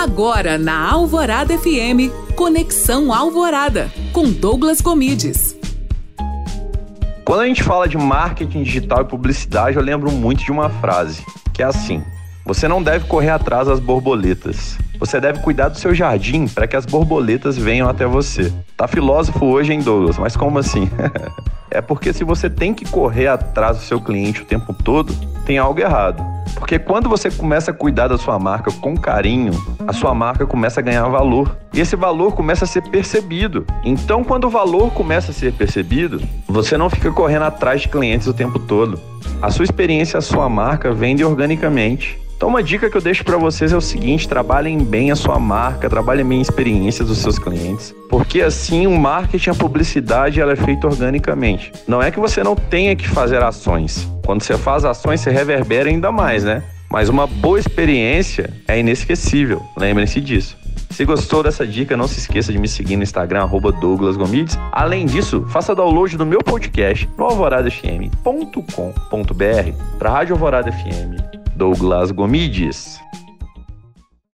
Agora 0.00 0.56
na 0.56 0.92
Alvorada 0.92 1.58
FM, 1.58 2.14
Conexão 2.36 3.12
Alvorada, 3.12 3.90
com 4.12 4.30
Douglas 4.30 4.80
Comides. 4.80 5.58
Quando 7.24 7.40
a 7.40 7.46
gente 7.48 7.64
fala 7.64 7.88
de 7.88 7.98
marketing 7.98 8.62
digital 8.62 9.00
e 9.00 9.04
publicidade, 9.06 9.76
eu 9.76 9.82
lembro 9.82 10.12
muito 10.12 10.44
de 10.44 10.52
uma 10.52 10.70
frase, 10.70 11.26
que 11.52 11.64
é 11.64 11.66
assim: 11.66 12.00
Você 12.46 12.68
não 12.68 12.80
deve 12.80 13.08
correr 13.08 13.30
atrás 13.30 13.66
das 13.66 13.80
borboletas. 13.80 14.78
Você 15.00 15.20
deve 15.20 15.40
cuidar 15.40 15.68
do 15.68 15.76
seu 15.76 15.92
jardim 15.92 16.46
para 16.46 16.68
que 16.68 16.76
as 16.76 16.86
borboletas 16.86 17.58
venham 17.58 17.88
até 17.88 18.06
você. 18.06 18.52
Tá 18.76 18.86
filósofo 18.86 19.46
hoje, 19.46 19.72
hein, 19.72 19.80
Douglas? 19.80 20.16
Mas 20.16 20.36
como 20.36 20.60
assim? 20.60 20.88
é 21.68 21.80
porque 21.80 22.12
se 22.12 22.22
você 22.22 22.48
tem 22.48 22.72
que 22.72 22.84
correr 22.84 23.26
atrás 23.26 23.78
do 23.78 23.82
seu 23.82 24.00
cliente 24.00 24.42
o 24.42 24.44
tempo 24.44 24.72
todo, 24.72 25.12
tem 25.44 25.58
algo 25.58 25.80
errado. 25.80 26.37
Porque 26.58 26.78
quando 26.78 27.08
você 27.08 27.30
começa 27.30 27.70
a 27.70 27.74
cuidar 27.74 28.08
da 28.08 28.18
sua 28.18 28.38
marca 28.38 28.70
com 28.72 28.96
carinho, 28.96 29.52
a 29.86 29.92
sua 29.92 30.12
marca 30.12 30.46
começa 30.46 30.80
a 30.80 30.82
ganhar 30.82 31.06
valor. 31.08 31.56
E 31.72 31.80
esse 31.80 31.96
valor 31.96 32.34
começa 32.34 32.64
a 32.64 32.68
ser 32.68 32.82
percebido. 32.82 33.64
Então, 33.84 34.24
quando 34.24 34.44
o 34.44 34.50
valor 34.50 34.92
começa 34.92 35.30
a 35.30 35.34
ser 35.34 35.52
percebido, 35.52 36.20
você 36.46 36.76
não 36.76 36.90
fica 36.90 37.10
correndo 37.10 37.44
atrás 37.44 37.82
de 37.82 37.88
clientes 37.88 38.26
o 38.26 38.34
tempo 38.34 38.58
todo. 38.58 39.00
A 39.40 39.50
sua 39.50 39.64
experiência, 39.64 40.18
a 40.18 40.22
sua 40.22 40.48
marca 40.48 40.92
vende 40.92 41.24
organicamente. 41.24 42.20
Então, 42.38 42.48
uma 42.48 42.62
dica 42.62 42.88
que 42.88 42.96
eu 42.96 43.00
deixo 43.00 43.24
para 43.24 43.36
vocês 43.36 43.72
é 43.72 43.76
o 43.76 43.80
seguinte: 43.80 44.28
trabalhem 44.28 44.78
bem 44.78 45.10
a 45.10 45.16
sua 45.16 45.40
marca, 45.40 45.90
trabalhem 45.90 46.24
bem 46.24 46.38
a 46.38 46.42
experiência 46.42 47.04
dos 47.04 47.18
seus 47.18 47.36
clientes, 47.36 47.92
porque 48.08 48.40
assim 48.40 48.86
o 48.86 48.96
marketing, 48.96 49.50
a 49.50 49.54
publicidade, 49.54 50.40
ela 50.40 50.52
é 50.52 50.56
feita 50.56 50.86
organicamente. 50.86 51.72
Não 51.88 52.00
é 52.00 52.12
que 52.12 52.20
você 52.20 52.44
não 52.44 52.54
tenha 52.54 52.94
que 52.94 53.08
fazer 53.08 53.42
ações. 53.42 54.08
Quando 54.24 54.44
você 54.44 54.56
faz 54.56 54.84
ações, 54.84 55.20
você 55.20 55.32
reverbera 55.32 55.88
ainda 55.88 56.12
mais, 56.12 56.44
né? 56.44 56.62
Mas 56.88 57.08
uma 57.08 57.26
boa 57.26 57.58
experiência 57.58 58.48
é 58.68 58.78
inesquecível. 58.78 59.60
Lembrem-se 59.76 60.20
disso. 60.20 60.56
Se 60.90 61.04
gostou 61.04 61.42
dessa 61.42 61.66
dica, 61.66 61.96
não 61.96 62.06
se 62.06 62.20
esqueça 62.20 62.52
de 62.52 62.58
me 62.58 62.68
seguir 62.68 62.96
no 62.96 63.02
Instagram, 63.02 63.48
Douglas 63.80 64.16
Gomides. 64.16 64.56
Além 64.70 65.06
disso, 65.06 65.44
faça 65.48 65.74
download 65.74 66.16
do 66.16 66.24
meu 66.24 66.38
podcast 66.38 67.08
no 67.18 67.24
alvoradafm.com.br 67.24 69.98
para 69.98 70.10
Rádio 70.10 70.36
Alvorada 70.36 70.70
FM 70.70 71.27
Douglas 71.58 72.12
Gomides. 72.12 73.00